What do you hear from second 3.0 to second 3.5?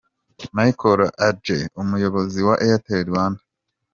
Rwanda.